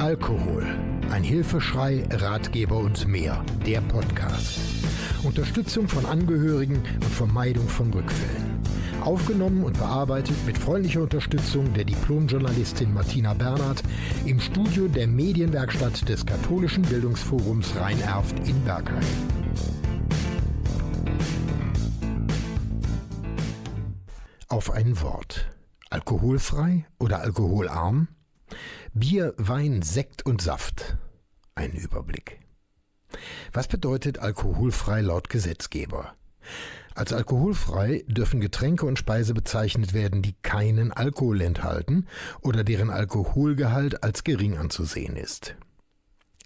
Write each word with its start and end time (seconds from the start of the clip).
Alkohol. 0.00 0.66
Ein 1.10 1.22
Hilfeschrei, 1.22 2.08
Ratgeber 2.10 2.78
und 2.78 3.06
mehr. 3.06 3.44
Der 3.66 3.82
Podcast. 3.82 4.58
Unterstützung 5.24 5.88
von 5.88 6.06
Angehörigen 6.06 6.76
und 6.76 7.04
Vermeidung 7.04 7.68
von 7.68 7.92
Rückfällen. 7.92 8.62
Aufgenommen 9.02 9.62
und 9.62 9.76
bearbeitet 9.76 10.36
mit 10.46 10.56
freundlicher 10.56 11.02
Unterstützung 11.02 11.70
der 11.74 11.84
Diplomjournalistin 11.84 12.94
Martina 12.94 13.34
Bernhard 13.34 13.82
im 14.24 14.40
Studio 14.40 14.88
der 14.88 15.06
Medienwerkstatt 15.06 16.08
des 16.08 16.24
Katholischen 16.24 16.82
Bildungsforums 16.84 17.76
Rhein-Erft 17.76 18.38
in 18.48 18.58
Bergheim. 18.64 19.04
Auf 24.48 24.70
ein 24.70 24.98
Wort. 25.02 25.50
Alkoholfrei 25.90 26.86
oder 26.98 27.20
alkoholarm? 27.20 28.08
Bier, 28.92 29.34
Wein, 29.36 29.82
Sekt 29.82 30.26
und 30.26 30.42
Saft. 30.42 30.96
Ein 31.54 31.70
Überblick. 31.74 32.40
Was 33.52 33.68
bedeutet 33.68 34.18
alkoholfrei 34.18 35.00
laut 35.00 35.30
Gesetzgeber? 35.30 36.16
Als 36.96 37.12
alkoholfrei 37.12 38.02
dürfen 38.08 38.40
Getränke 38.40 38.86
und 38.86 38.98
Speise 38.98 39.32
bezeichnet 39.32 39.94
werden, 39.94 40.22
die 40.22 40.34
keinen 40.42 40.90
Alkohol 40.90 41.40
enthalten 41.40 42.08
oder 42.40 42.64
deren 42.64 42.90
Alkoholgehalt 42.90 44.02
als 44.02 44.24
gering 44.24 44.56
anzusehen 44.56 45.14
ist. 45.14 45.54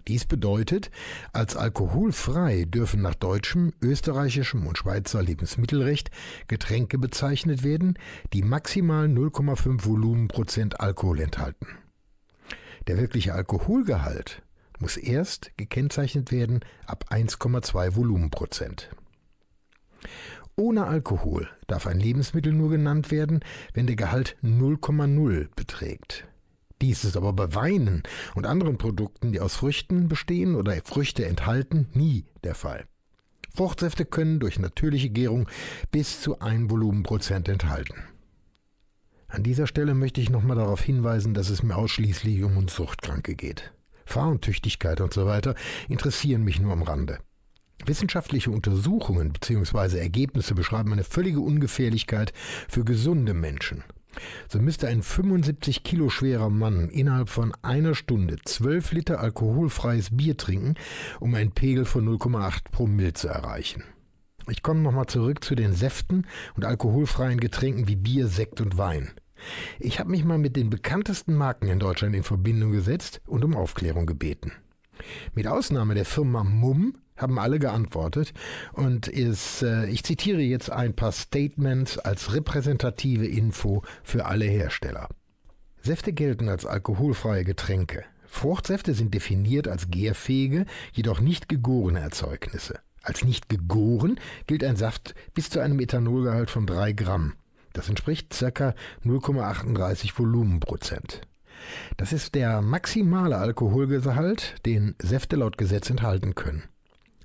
Dies 0.07 0.27
bedeutet, 0.27 0.91
als 1.33 1.57
alkoholfrei 1.57 2.67
dürfen 2.67 3.01
nach 3.01 3.15
deutschem, 3.15 3.73
österreichischem 3.81 4.67
und 4.67 4.77
Schweizer 4.77 5.23
Lebensmittelrecht 5.23 6.11
Getränke 6.47 6.99
bezeichnet 6.99 7.63
werden, 7.63 7.99
die 8.35 8.43
maximal 8.43 9.07
0,5 9.07 9.87
Volumenprozent 9.87 10.79
Alkohol 10.79 11.21
enthalten. 11.21 11.69
Der 12.87 12.99
wirkliche 12.99 13.35
Alkoholgehalt 13.35 14.43
muss 14.79 14.97
erst 14.97 15.53
gekennzeichnet 15.57 16.31
werden 16.31 16.61
ab 16.87 17.07
1,2 17.11 17.97
Volumenprozent. 17.97 18.91
Ohne 20.57 20.87
Alkohol 20.87 21.49
darf 21.67 21.87
ein 21.87 21.99
Lebensmittel 21.99 22.53
nur 22.53 22.71
genannt 22.71 23.11
werden, 23.11 23.41
wenn 23.73 23.87
der 23.87 23.97
Gehalt 23.97 24.37
0,0 24.43 25.49
beträgt. 25.57 26.27
Dies 26.83 27.05
ist 27.05 27.17
aber 27.17 27.33
bei 27.33 27.55
Weinen 27.55 28.03
und 28.35 28.47
anderen 28.47 28.79
Produkten, 28.79 29.33
die 29.33 29.41
aus 29.41 29.57
Früchten 29.57 30.09
bestehen 30.09 30.55
oder 30.55 30.75
Früchte 30.85 31.25
enthalten, 31.25 31.89
nie 31.95 32.27
der 32.45 32.55
Fall. 32.55 32.85
Fruchtsäfte 33.55 34.05
können 34.05 34.41
durch 34.41 34.59
natürliche 34.59 35.11
Gärung 35.11 35.49
bis 35.91 36.21
zu 36.21 36.41
1 36.41 36.71
Volumenprozent 36.71 37.49
enthalten. 37.49 37.95
An 39.35 39.43
dieser 39.43 39.67
Stelle 39.67 39.95
möchte 39.95 40.21
ich 40.21 40.31
nochmal 40.31 40.57
darauf 40.57 40.81
hinweisen, 40.81 41.35
dass 41.35 41.51
es 41.51 41.65
mir 41.65 41.75
ausschließlich 41.75 42.45
um 42.45 42.57
uns 42.57 42.77
Suchtkranke 42.77 43.35
geht. 43.35 43.73
Fahruntüchtigkeit 44.05 45.01
und 45.01 45.13
so 45.13 45.27
weiter 45.27 45.57
interessieren 45.89 46.45
mich 46.45 46.61
nur 46.61 46.73
am 46.73 46.85
Rande. 46.85 47.19
Wissenschaftliche 47.85 48.53
Untersuchungen 48.53 49.33
bzw. 49.33 49.99
Ergebnisse 49.99 50.55
beschreiben 50.55 50.93
eine 50.93 51.03
völlige 51.03 51.41
Ungefährlichkeit 51.41 52.33
für 52.69 52.85
gesunde 52.85 53.35
Menschen. 53.35 53.83
So 54.49 54.61
müsste 54.61 54.87
ein 54.87 55.03
75 55.03 55.83
Kilo 55.83 56.11
schwerer 56.11 56.49
Mann 56.49 56.89
innerhalb 56.89 57.29
von 57.29 57.53
einer 57.61 57.97
Stunde 57.97 58.37
12 58.45 58.93
Liter 58.93 59.19
alkoholfreies 59.19 60.17
Bier 60.17 60.37
trinken, 60.37 60.77
um 61.19 61.35
einen 61.35 61.51
Pegel 61.51 61.87
von 61.87 62.09
0,8 62.09 62.71
Promille 62.71 63.15
zu 63.15 63.27
erreichen. 63.27 63.83
Ich 64.49 64.63
komme 64.63 64.81
nochmal 64.81 65.07
zurück 65.07 65.43
zu 65.43 65.57
den 65.57 65.73
Säften 65.73 66.25
und 66.55 66.65
alkoholfreien 66.65 67.41
Getränken 67.41 67.89
wie 67.89 67.97
Bier, 67.97 68.29
Sekt 68.29 68.61
und 68.61 68.79
Wein. 68.79 69.11
Ich 69.79 69.99
habe 70.01 70.11
mich 70.11 70.25
mal 70.25 70.39
mit 70.39 70.57
den 70.57 70.71
bekanntesten 70.71 71.35
Marken 71.35 71.69
in 71.69 71.79
Deutschland 71.79 72.15
in 72.15 72.23
Verbindung 72.23 72.73
gesetzt 72.73 73.21
und 73.27 73.45
um 73.45 73.57
Aufklärung 73.57 74.07
gebeten. 74.07 74.53
Mit 75.35 75.47
Ausnahme 75.47 75.95
der 75.95 76.05
Firma 76.05 76.45
Mumm 76.45 76.99
haben 77.17 77.39
alle 77.39 77.59
geantwortet 77.59 78.33
und 78.73 79.07
ist, 79.09 79.63
äh, 79.63 79.87
ich 79.87 80.03
zitiere 80.03 80.41
jetzt 80.41 80.71
ein 80.71 80.95
paar 80.95 81.13
Statements 81.13 81.99
als 81.99 82.35
repräsentative 82.35 83.27
Info 83.27 83.83
für 84.03 84.27
alle 84.27 84.47
Hersteller. 84.47 85.09
Säfte 85.81 86.13
gelten 86.13 86.49
als 86.49 86.67
alkoholfreie 86.67 87.45
Getränke. 87.45 88.05
Fruchtsäfte 88.27 88.95
sind 88.95 89.15
definiert 89.15 89.69
als 89.69 89.91
gärfähige, 89.91 90.67
jedoch 90.93 91.21
nicht 91.21 91.49
gegorene 91.49 92.01
Erzeugnisse. 92.01 92.81
Als 93.03 93.23
nicht 93.23 93.49
gegoren 93.49 94.19
gilt 94.47 94.65
ein 94.65 94.77
Saft 94.77 95.15
bis 95.35 95.51
zu 95.51 95.61
einem 95.61 95.79
Ethanolgehalt 95.79 96.51
von 96.51 96.67
3 96.67 96.93
Gramm. 96.93 97.35
Das 97.75 97.89
entspricht 97.89 98.31
ca. 98.31 98.75
0,38 99.05 100.17
Volumenprozent. 100.17 101.21
Das 101.97 102.13
ist 102.13 102.35
der 102.35 102.63
maximale 102.63 103.37
Alkoholgehalt, 103.37 104.55
den 104.65 104.95
Säfte 105.03 105.37
laut 105.37 105.59
Gesetz 105.59 105.91
enthalten 105.91 106.35
können. 106.35 106.63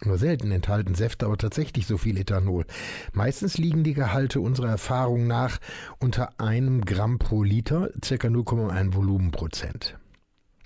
Nur 0.04 0.18
selten 0.18 0.52
enthalten 0.52 0.96
Säfte 0.96 1.26
aber 1.26 1.38
tatsächlich 1.38 1.86
so 1.86 1.98
viel 1.98 2.18
Ethanol. 2.18 2.66
Meistens 3.14 3.58
liegen 3.58 3.84
die 3.84 3.94
Gehalte 3.94 4.40
unserer 4.40 4.70
Erfahrung 4.70 5.28
nach 5.28 5.60
unter 6.00 6.40
einem 6.40 6.86
Gramm 6.86 7.20
pro 7.20 7.44
Liter, 7.44 7.90
ca. 8.02 8.16
0,1 8.16 8.96
Volumenprozent. 8.96 10.00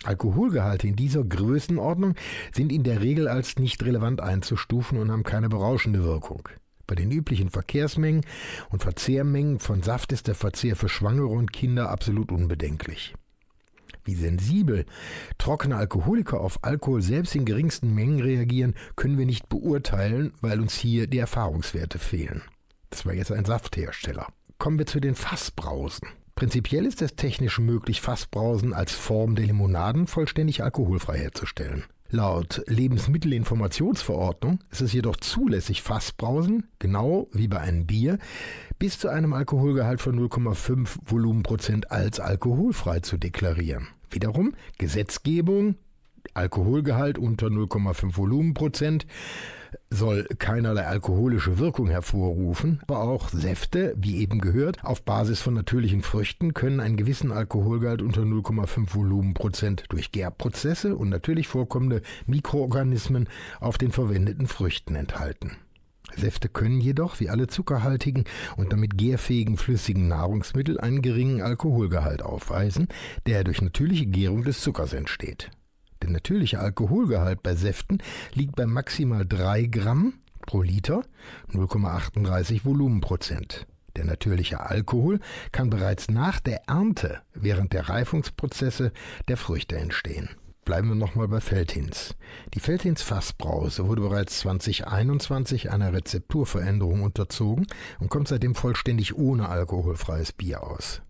Alkoholgehalte 0.04 0.88
in 0.88 0.96
dieser 0.96 1.24
Größenordnung 1.24 2.16
sind 2.54 2.72
in 2.72 2.84
der 2.84 3.02
Regel 3.02 3.28
als 3.28 3.58
nicht 3.58 3.84
relevant 3.84 4.22
einzustufen 4.22 4.98
und 4.98 5.12
haben 5.12 5.24
keine 5.24 5.50
berauschende 5.50 6.04
Wirkung. 6.04 6.48
Bei 6.86 6.96
den 6.96 7.12
üblichen 7.12 7.50
Verkehrsmengen 7.50 8.26
und 8.70 8.84
Verzehrmengen 8.84 9.60
von 9.60 9.84
Saft 9.84 10.12
ist 10.12 10.28
der 10.28 10.36
Verzehr 10.36 10.76
für 10.76 10.90
Schwangere 10.90 11.28
und 11.28 11.54
Kinder 11.54 11.90
absolut 11.90 12.32
unbedenklich. 12.32 13.14
Wie 14.06 14.16
sensibel 14.16 14.86
trockene 15.38 15.78
Alkoholiker 15.78 16.42
auf 16.42 16.60
Alkohol 16.64 17.02
selbst 17.02 17.36
in 17.36 17.46
geringsten 17.46 17.94
Mengen 17.94 18.22
reagieren, 18.22 18.76
können 18.98 19.18
wir 19.18 19.26
nicht 19.26 19.48
beurteilen, 19.48 20.34
weil 20.42 20.60
uns 20.60 20.74
hier 20.76 21.08
die 21.08 21.20
Erfahrungswerte 21.20 22.00
fehlen. 22.00 22.42
Das 22.90 23.06
war 23.06 23.14
jetzt 23.14 23.32
ein 23.32 23.46
Safthersteller. 23.46 24.28
Kommen 24.58 24.78
wir 24.78 24.86
zu 24.86 25.00
den 25.00 25.16
Fassbrausen. 25.16 26.10
Prinzipiell 26.36 26.86
ist 26.86 27.02
es 27.02 27.16
technisch 27.16 27.60
möglich, 27.60 28.02
Fassbrausen 28.02 28.74
als 28.74 28.92
Form 28.92 29.36
der 29.36 29.46
Limonaden 29.46 30.08
vollständig 30.08 30.64
alkoholfrei 30.64 31.20
herzustellen. 31.20 31.86
Laut 32.14 32.62
Lebensmittelinformationsverordnung 32.68 34.60
ist 34.70 34.82
es 34.82 34.94
jedoch 34.94 35.16
zulässig, 35.16 35.82
Fassbrausen, 35.82 36.68
genau 36.78 37.28
wie 37.32 37.48
bei 37.48 37.60
einem 37.60 37.88
Bier, 37.88 38.20
bis 38.78 39.00
zu 39.00 39.08
einem 39.08 39.34
Alkoholgehalt 39.34 40.00
von 40.00 40.20
0,5 40.20 41.00
Volumenprozent 41.04 41.90
als 41.90 42.20
alkoholfrei 42.20 43.00
zu 43.00 43.18
deklarieren. 43.18 43.88
Wiederum 44.12 44.54
Gesetzgebung, 44.78 45.74
Alkoholgehalt 46.34 47.18
unter 47.18 47.48
0,5 47.48 48.18
Volumenprozent 48.18 49.06
soll 49.90 50.26
keinerlei 50.40 50.86
alkoholische 50.86 51.58
Wirkung 51.58 51.88
hervorrufen, 51.88 52.80
aber 52.84 53.00
auch 53.00 53.30
Säfte, 53.30 53.96
wie 53.98 54.18
eben 54.18 54.40
gehört, 54.40 54.84
auf 54.84 55.04
Basis 55.04 55.42
von 55.42 55.54
natürlichen 55.54 56.02
Früchten 56.02 56.54
können 56.54 56.80
einen 56.80 56.98
gewissen 56.98 57.32
Alkoholgehalt 57.32 58.02
unter 58.02 58.22
0,5 58.22 58.94
Volumenprozent 58.94 59.86
durch 59.90 60.12
Gärprozesse 60.12 60.96
und 60.96 61.10
natürlich 61.10 61.48
vorkommende 61.48 62.02
Mikroorganismen 62.26 63.28
auf 63.60 63.78
den 63.78 63.92
verwendeten 63.92 64.48
Früchten 64.48 64.96
enthalten. 64.96 65.58
Säfte 66.16 66.50
können 66.50 66.80
jedoch, 66.80 67.20
wie 67.20 67.30
alle 67.30 67.48
zuckerhaltigen 67.48 68.26
und 68.56 68.72
damit 68.72 68.98
gärfähigen 68.98 69.58
flüssigen 69.58 70.08
Nahrungsmittel, 70.08 70.80
einen 70.80 71.02
geringen 71.02 71.42
Alkoholgehalt 71.42 72.22
aufweisen, 72.22 72.88
der 73.26 73.44
durch 73.44 73.62
natürliche 73.62 74.06
Gärung 74.06 74.44
des 74.44 74.62
Zuckers 74.62 74.94
entsteht. 74.94 75.50
Der 76.04 76.12
natürliche 76.12 76.60
Alkoholgehalt 76.60 77.44
bei 77.44 77.56
Säften 77.56 78.04
liegt 78.34 78.58
bei 78.58 78.66
maximal 78.66 79.26
3 79.26 79.68
Gramm 79.68 80.16
pro 80.42 80.62
Liter, 80.62 81.06
0,38 81.54 82.66
Volumenprozent. 82.66 83.68
Der 83.96 84.04
natürliche 84.04 84.60
Alkohol 84.60 85.22
kann 85.54 85.70
bereits 85.70 86.10
nach 86.10 86.42
der 86.42 86.68
Ernte 86.68 87.22
während 87.34 87.72
der 87.72 87.88
Reifungsprozesse 87.88 88.92
der 89.30 89.38
Früchte 89.38 89.78
entstehen. 89.78 90.28
Bleiben 90.66 90.90
wir 90.90 90.96
nochmal 90.96 91.30
bei 91.30 91.40
Feldhins. 91.40 92.16
Die 92.54 92.60
Feldhins 92.60 93.02
Fassbrause 93.02 93.88
wurde 93.88 94.02
bereits 94.02 94.40
2021 94.40 95.72
einer 95.72 95.94
Rezepturveränderung 95.94 97.04
unterzogen 97.04 97.66
und 98.02 98.10
kommt 98.10 98.28
seitdem 98.28 98.56
vollständig 98.56 99.16
ohne 99.16 99.48
alkoholfreies 99.48 100.34
Bier 100.34 100.64
aus. 100.64 101.02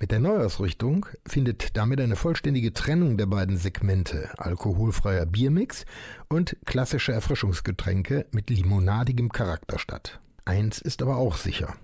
Mit 0.00 0.12
der 0.12 0.18
Neuausrichtung 0.18 1.04
findet 1.26 1.76
damit 1.76 2.00
eine 2.00 2.16
vollständige 2.16 2.72
Trennung 2.72 3.18
der 3.18 3.26
beiden 3.26 3.58
Segmente 3.58 4.30
alkoholfreier 4.38 5.26
Biermix 5.26 5.84
und 6.28 6.56
klassische 6.64 7.12
Erfrischungsgetränke 7.12 8.24
mit 8.32 8.48
limonadigem 8.48 9.28
Charakter 9.30 9.78
statt. 9.78 10.18
Eins 10.46 10.80
ist 10.80 11.02
aber 11.02 11.18
auch 11.18 11.36
sicher. 11.36 11.76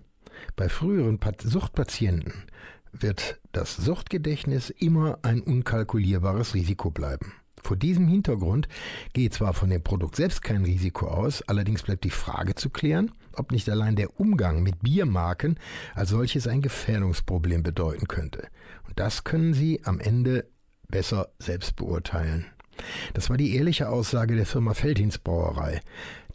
Bei 0.57 0.71
früheren 0.71 1.21
Suchtpatienten 1.43 2.33
wird 2.91 3.39
das 3.53 3.77
Suchtgedächtnis 3.77 4.71
immer 4.71 5.19
ein 5.21 5.43
unkalkulierbares 5.43 6.55
Risiko 6.55 6.91
bleiben. 6.91 7.35
Vor 7.67 7.77
diesem 7.77 8.07
Hintergrund 8.07 8.69
geht 9.13 9.35
zwar 9.35 9.53
von 9.53 9.71
dem 9.71 9.83
Produkt 9.83 10.15
selbst 10.15 10.41
kein 10.41 10.63
Risiko 10.63 11.09
aus, 11.09 11.43
allerdings 11.43 11.83
bleibt 11.83 12.05
die 12.05 12.11
Frage 12.11 12.55
zu 12.55 12.71
klären, 12.71 13.11
ob 13.33 13.51
nicht 13.51 13.69
allein 13.69 13.97
der 13.97 14.21
Umgang 14.21 14.63
mit 14.63 14.83
Biermarken 14.83 15.59
als 15.97 16.11
solches 16.11 16.47
ein 16.47 16.63
Gefährdungsproblem 16.63 17.65
bedeuten 17.65 18.07
könnte. 18.07 18.47
Und 18.87 19.01
das 19.01 19.25
können 19.25 19.53
Sie 19.53 19.81
am 19.83 19.99
Ende 19.99 20.47
besser 20.87 21.31
selbst 21.41 21.75
beurteilen. 21.75 22.47
Das 23.15 23.31
war 23.31 23.37
die 23.37 23.57
ehrliche 23.57 23.89
Aussage 23.89 24.37
der 24.37 24.47
Firma 24.47 24.73
Feldhins 24.73 25.19
Brauerei. 25.19 25.81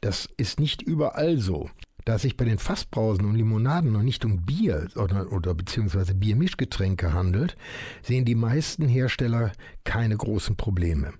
Das 0.01 0.27
ist 0.35 0.59
nicht 0.59 0.81
überall 0.81 1.37
so. 1.37 1.69
Da 2.05 2.15
es 2.15 2.23
sich 2.23 2.37
bei 2.37 2.45
den 2.45 2.57
Fassbrausen 2.57 3.25
und 3.25 3.35
Limonaden 3.35 3.91
noch 3.91 4.03
nicht 4.03 4.25
um 4.25 4.43
Bier 4.45 4.87
oder, 4.95 5.31
oder 5.31 5.53
beziehungsweise 5.53 6.15
Biermischgetränke 6.15 7.13
handelt, 7.13 7.57
sehen 8.01 8.25
die 8.25 8.35
meisten 8.35 8.87
Hersteller 8.87 9.51
keine 9.83 10.17
großen 10.17 10.55
Probleme. 10.55 11.13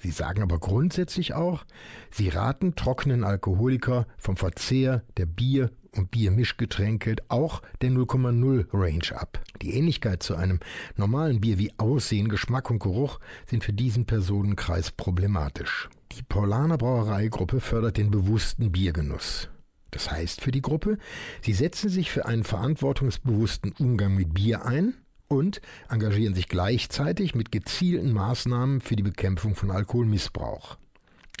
Sie 0.00 0.10
sagen 0.10 0.42
aber 0.42 0.58
grundsätzlich 0.58 1.34
auch, 1.34 1.64
sie 2.10 2.28
raten 2.28 2.74
trockenen 2.74 3.22
Alkoholiker 3.22 4.06
vom 4.18 4.36
Verzehr 4.36 5.04
der 5.16 5.26
Bier- 5.26 5.70
und 5.94 6.10
Biermischgetränke 6.10 7.16
auch 7.28 7.62
der 7.82 7.90
0,0 7.90 8.66
Range 8.72 9.20
ab. 9.20 9.40
Die 9.60 9.74
Ähnlichkeit 9.74 10.22
zu 10.22 10.34
einem 10.34 10.58
normalen 10.96 11.40
Bier 11.40 11.58
wie 11.58 11.72
Aussehen, 11.78 12.28
Geschmack 12.28 12.70
und 12.70 12.80
Geruch 12.80 13.20
sind 13.46 13.62
für 13.62 13.72
diesen 13.72 14.06
Personenkreis 14.06 14.90
problematisch. 14.90 15.88
Die 16.12 16.22
Paulaner 16.22 16.78
Brauereigruppe 16.78 17.60
fördert 17.60 17.96
den 17.96 18.10
bewussten 18.10 18.72
Biergenuss. 18.72 19.51
Das 19.92 20.10
heißt 20.10 20.40
für 20.40 20.50
die 20.50 20.62
Gruppe, 20.62 20.98
sie 21.42 21.52
setzen 21.52 21.88
sich 21.88 22.10
für 22.10 22.26
einen 22.26 22.42
verantwortungsbewussten 22.42 23.72
Umgang 23.78 24.16
mit 24.16 24.34
Bier 24.34 24.64
ein 24.64 24.94
und 25.28 25.60
engagieren 25.88 26.34
sich 26.34 26.48
gleichzeitig 26.48 27.34
mit 27.34 27.52
gezielten 27.52 28.12
Maßnahmen 28.12 28.80
für 28.80 28.96
die 28.96 29.02
Bekämpfung 29.02 29.54
von 29.54 29.70
Alkoholmissbrauch. 29.70 30.76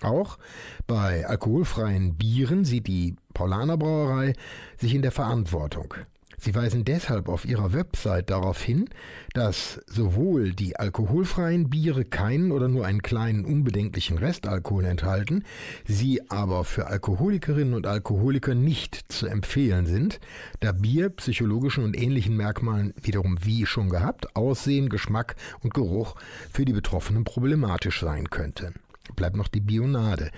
Auch 0.02 0.38
bei 0.86 1.26
alkoholfreien 1.26 2.16
Bieren 2.16 2.64
sieht 2.64 2.88
die 2.88 3.16
Paulaner 3.34 3.78
Brauerei 3.78 4.34
sich 4.78 4.94
in 4.94 5.02
der 5.02 5.12
Verantwortung. 5.12 5.94
Sie 6.44 6.56
weisen 6.56 6.84
deshalb 6.84 7.28
auf 7.28 7.44
ihrer 7.44 7.72
Website 7.72 8.28
darauf 8.28 8.60
hin, 8.60 8.90
dass 9.32 9.80
sowohl 9.86 10.54
die 10.54 10.74
alkoholfreien 10.74 11.70
Biere 11.70 12.04
keinen 12.04 12.50
oder 12.50 12.66
nur 12.66 12.84
einen 12.84 13.00
kleinen 13.00 13.44
unbedenklichen 13.44 14.18
Restalkohol 14.18 14.86
enthalten, 14.86 15.44
sie 15.84 16.20
aber 16.32 16.64
für 16.64 16.88
Alkoholikerinnen 16.88 17.74
und 17.74 17.86
Alkoholiker 17.86 18.56
nicht 18.56 19.04
zu 19.06 19.28
empfehlen 19.28 19.86
sind, 19.86 20.18
da 20.58 20.72
Bier 20.72 21.10
psychologischen 21.10 21.84
und 21.84 21.96
ähnlichen 21.96 22.36
Merkmalen 22.36 22.92
wiederum 23.00 23.38
wie 23.44 23.64
schon 23.64 23.88
gehabt, 23.88 24.34
Aussehen, 24.34 24.88
Geschmack 24.88 25.36
und 25.60 25.74
Geruch 25.74 26.16
für 26.52 26.64
die 26.64 26.72
Betroffenen 26.72 27.22
problematisch 27.22 28.00
sein 28.00 28.30
könnte. 28.30 28.72
Bleibt 29.14 29.36
noch 29.36 29.46
die 29.46 29.60
Bionade. 29.60 30.32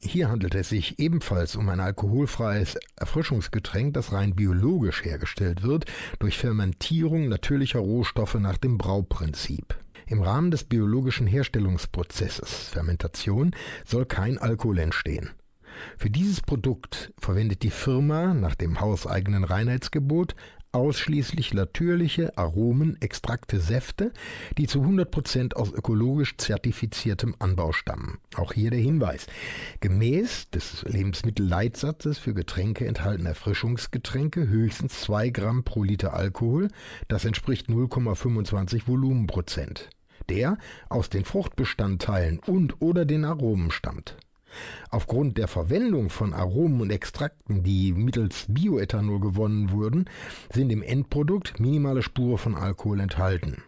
Hier 0.00 0.28
handelt 0.28 0.54
es 0.54 0.68
sich 0.68 0.98
ebenfalls 0.98 1.56
um 1.56 1.68
ein 1.68 1.80
alkoholfreies 1.80 2.76
Erfrischungsgetränk, 2.96 3.94
das 3.94 4.12
rein 4.12 4.34
biologisch 4.34 5.04
hergestellt 5.04 5.62
wird, 5.62 5.86
durch 6.18 6.38
Fermentierung 6.38 7.28
natürlicher 7.28 7.78
Rohstoffe 7.78 8.34
nach 8.34 8.58
dem 8.58 8.78
Brauprinzip. 8.78 9.76
Im 10.06 10.22
Rahmen 10.22 10.50
des 10.50 10.64
biologischen 10.64 11.26
Herstellungsprozesses 11.26 12.68
Fermentation 12.68 13.56
soll 13.84 14.06
kein 14.06 14.38
Alkohol 14.38 14.78
entstehen. 14.78 15.30
Für 15.96 16.10
dieses 16.10 16.40
Produkt 16.40 17.12
verwendet 17.18 17.62
die 17.62 17.70
Firma 17.70 18.34
nach 18.34 18.54
dem 18.54 18.80
hauseigenen 18.80 19.44
Reinheitsgebot 19.44 20.34
ausschließlich 20.72 21.54
natürliche 21.54 22.36
Aromen, 22.36 23.00
Extrakte, 23.00 23.60
Säfte, 23.60 24.12
die 24.58 24.66
zu 24.66 24.82
100% 24.82 25.54
aus 25.54 25.72
ökologisch 25.72 26.36
zertifiziertem 26.36 27.34
Anbau 27.38 27.72
stammen. 27.72 28.18
Auch 28.34 28.52
hier 28.52 28.70
der 28.70 28.80
Hinweis. 28.80 29.26
Gemäß 29.80 30.50
des 30.50 30.82
Lebensmittelleitsatzes 30.82 32.18
für 32.18 32.34
Getränke 32.34 32.86
enthalten 32.86 33.26
Erfrischungsgetränke 33.26 34.48
höchstens 34.48 35.00
2 35.00 35.30
Gramm 35.30 35.64
pro 35.64 35.82
Liter 35.82 36.14
Alkohol, 36.14 36.68
das 37.08 37.24
entspricht 37.24 37.68
0,25 37.68 38.86
Volumenprozent, 38.86 39.90
der 40.28 40.58
aus 40.88 41.08
den 41.10 41.24
Fruchtbestandteilen 41.24 42.40
und 42.46 42.80
oder 42.80 43.04
den 43.04 43.24
Aromen 43.24 43.70
stammt. 43.70 44.16
Aufgrund 44.90 45.38
der 45.38 45.48
Verwendung 45.48 46.10
von 46.10 46.32
Aromen 46.32 46.80
und 46.80 46.90
Extrakten, 46.90 47.62
die 47.62 47.92
mittels 47.92 48.46
Bioethanol 48.48 49.20
gewonnen 49.20 49.70
wurden, 49.70 50.06
sind 50.52 50.70
im 50.70 50.82
Endprodukt 50.82 51.60
minimale 51.60 52.02
Spuren 52.02 52.38
von 52.38 52.54
Alkohol 52.54 53.00
enthalten. 53.00 53.62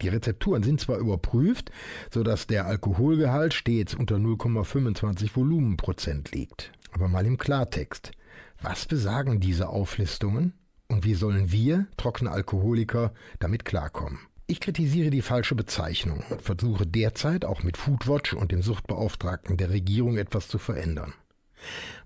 Die 0.00 0.08
Rezepturen 0.08 0.62
sind 0.62 0.80
zwar 0.80 0.98
überprüft, 0.98 1.72
sodass 2.12 2.46
der 2.46 2.66
Alkoholgehalt 2.66 3.52
stets 3.54 3.94
unter 3.94 4.16
0,25 4.16 5.34
Volumenprozent 5.34 6.32
liegt. 6.32 6.72
Aber 6.92 7.08
mal 7.08 7.26
im 7.26 7.36
Klartext. 7.36 8.12
Was 8.60 8.86
besagen 8.86 9.40
diese 9.40 9.68
Auflistungen? 9.68 10.54
Und 10.88 11.04
wie 11.04 11.14
sollen 11.14 11.52
wir, 11.52 11.86
trockene 11.96 12.30
Alkoholiker, 12.30 13.12
damit 13.40 13.64
klarkommen? 13.64 14.20
Ich 14.50 14.60
kritisiere 14.60 15.10
die 15.10 15.20
falsche 15.20 15.54
Bezeichnung 15.54 16.24
und 16.30 16.40
versuche 16.40 16.86
derzeit 16.86 17.44
auch 17.44 17.62
mit 17.62 17.76
Foodwatch 17.76 18.32
und 18.32 18.50
dem 18.50 18.62
Suchtbeauftragten 18.62 19.58
der 19.58 19.68
Regierung 19.68 20.16
etwas 20.16 20.48
zu 20.48 20.56
verändern. 20.56 21.12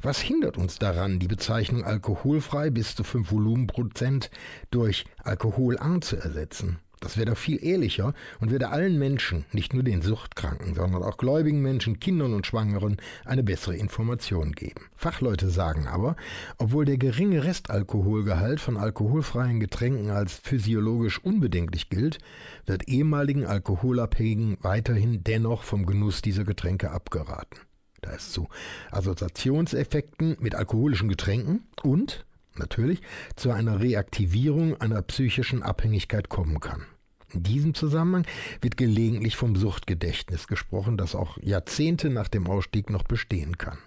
Was 0.00 0.21
hindert 0.21 0.59
uns 0.59 0.81
daran, 0.81 1.21
die 1.21 1.29
Bezeichnung 1.29 1.85
alkoholfrei 1.85 2.71
bis 2.71 2.97
zu 2.97 3.05
5 3.05 3.31
Volumenprozent 3.31 4.29
durch 4.73 5.05
alkoholarm 5.23 6.03
zu 6.03 6.17
ersetzen? 6.17 6.81
Das 7.02 7.16
wäre 7.16 7.32
doch 7.32 7.37
viel 7.37 7.62
ehrlicher 7.62 8.14
und 8.40 8.52
würde 8.52 8.69
allen 8.69 8.96
Menschen, 8.96 9.44
nicht 9.50 9.75
nur 9.75 9.82
den 9.82 10.02
Suchtkranken, 10.02 10.76
sondern 10.76 11.02
auch 11.02 11.16
gläubigen 11.16 11.60
Menschen, 11.60 11.99
Kindern 11.99 12.32
und 12.32 12.46
Schwangeren, 12.46 12.99
eine 13.25 13.43
bessere 13.43 13.76
Information 13.76 14.52
geben. 14.52 14.82
Fachleute 14.94 15.50
sagen 15.50 15.88
aber, 15.88 16.14
obwohl 16.58 16.84
der 16.84 16.99
geringe 16.99 17.43
Restalkoholgehalt 17.43 18.60
von 18.60 18.76
alkoholfreien 18.76 19.58
Getränken 19.58 20.10
als 20.10 20.34
physiologisch 20.34 21.19
unbedenklich 21.19 21.90
gilt, 21.90 22.19
wird 22.66 22.88
ehemaligen 22.88 23.46
Alkoholabhängigen 23.46 24.58
weiterhin 24.60 25.25
dennoch 25.25 25.64
vom 25.64 25.87
Genuss 25.87 26.22
dieser 26.22 26.44
Getränke 26.44 26.93
abgeraten. 26.93 27.58
Da 28.00 28.12
es 28.12 28.31
zu 28.31 28.49
Assoziationseffekten 28.93 30.37
mit 30.38 30.54
alkoholischen 30.54 31.08
Getränken 31.08 31.64
und 31.82 32.25
natürlich 32.54 33.00
zu 33.34 33.50
einer 33.50 33.81
Reaktivierung 33.81 34.81
einer 34.81 35.02
psychischen 35.02 35.62
Abhängigkeit 35.62 36.28
kommen 36.28 36.60
kann. 36.60 36.87
In 37.34 37.43
diesem 37.43 37.75
Zusammenhang 37.75 38.26
wird 38.61 38.76
gelegentlich 38.76 39.37
vom 39.37 39.56
Suchtgedächtnis 39.56 40.46
gesprochen, 40.46 40.96
das 40.96 41.14
auch 41.14 41.38
Jahrzehnte 41.38 42.11
nach 42.11 42.29
dem 42.29 42.46
Ausstieg 42.46 42.90
noch 42.90 43.05
bestehen 43.05 43.58
kann. 43.58 43.79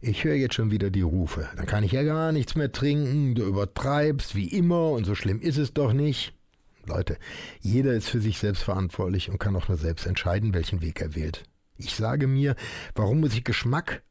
Ich 0.00 0.24
höre 0.24 0.34
jetzt 0.34 0.54
schon 0.54 0.70
wieder 0.70 0.90
die 0.90 1.02
Rufe. 1.02 1.48
Dann 1.56 1.66
kann 1.66 1.82
ich 1.82 1.92
ja 1.92 2.02
gar 2.02 2.32
nichts 2.32 2.54
mehr 2.54 2.72
trinken, 2.72 3.34
du 3.34 3.44
übertreibst 3.44 4.34
wie 4.34 4.48
immer 4.48 4.90
und 4.90 5.04
so 5.04 5.14
schlimm 5.14 5.40
ist 5.40 5.56
es 5.56 5.72
doch 5.72 5.92
nicht. 5.92 6.34
Leute, 6.86 7.16
jeder 7.60 7.94
ist 7.94 8.08
für 8.08 8.20
sich 8.20 8.38
selbst 8.38 8.62
verantwortlich 8.62 9.30
und 9.30 9.38
kann 9.38 9.56
auch 9.56 9.68
nur 9.68 9.78
selbst 9.78 10.06
entscheiden, 10.06 10.52
welchen 10.52 10.82
Weg 10.82 11.00
er 11.00 11.14
wählt. 11.14 11.44
Ich 11.76 11.94
sage 11.94 12.26
mir, 12.26 12.54
warum 12.94 13.20
muss 13.20 13.34
ich 13.34 13.44
Geschmack, 13.44 14.02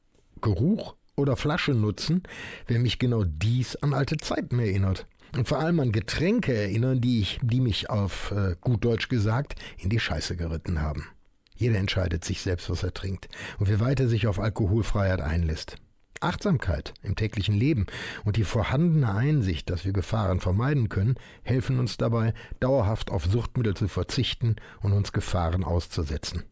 Geruch 0.42 0.96
oder 1.16 1.36
Flasche 1.36 1.74
nutzen, 1.74 2.24
wenn 2.68 2.82
mich 2.82 3.00
genau 3.00 3.24
dies 3.24 3.76
an 3.78 3.94
alte 3.94 4.18
Zeiten 4.18 4.60
erinnert? 4.60 5.06
Und 5.36 5.48
vor 5.48 5.60
allem 5.60 5.80
an 5.80 5.92
Getränke 5.92 6.54
erinnern, 6.54 7.02
die, 7.02 7.22
ich, 7.22 7.40
die 7.42 7.60
mich 7.60 7.90
auf 7.90 8.32
äh, 8.32 8.56
gut 8.62 8.86
Deutsch 8.86 9.10
gesagt 9.10 9.56
in 9.78 9.90
die 9.90 10.00
Scheiße 10.00 10.36
geritten 10.36 10.82
haben. 10.82 11.08
Jeder 11.56 11.78
entscheidet 11.78 12.24
sich 12.24 12.42
selbst, 12.42 12.70
was 12.70 12.84
er 12.84 12.94
trinkt 12.94 13.30
und 13.58 13.70
wie 13.70 13.80
weit 13.80 14.00
er 14.00 14.08
sich 14.08 14.28
auf 14.28 14.40
Alkoholfreiheit 14.40 15.22
einlässt. 15.22 15.78
Achtsamkeit 16.20 16.94
im 17.02 17.16
täglichen 17.16 17.56
Leben 17.56 17.86
und 18.24 18.38
die 18.38 18.44
vorhandene 18.44 19.14
Einsicht, 19.14 19.70
dass 19.70 19.86
wir 19.86 19.92
Gefahren 19.92 20.40
vermeiden 20.40 20.88
können, 20.88 21.16
helfen 21.44 21.80
uns 21.80 21.98
dabei, 21.98 22.34
dauerhaft 22.60 23.12
auf 23.12 23.26
Suchtmittel 23.26 23.76
zu 23.76 23.88
verzichten 23.88 24.56
und 24.82 24.94
uns 24.94 25.12
Gefahren 25.12 25.64
auszusetzen. 25.64 26.44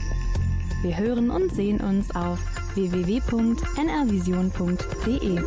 Wir 0.82 0.96
hören 0.96 1.30
und 1.30 1.52
sehen 1.52 1.80
uns 1.80 2.14
auf 2.14 2.38
www.nrvision.de. 2.74 5.42